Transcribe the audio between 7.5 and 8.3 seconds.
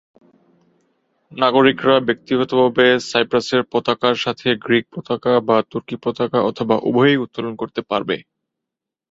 করতে পারবে।